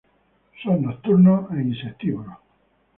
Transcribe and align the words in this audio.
Son 0.61 0.77
nocturnos 0.85 1.41
e 1.55 1.57
insectívoros. 1.71 2.37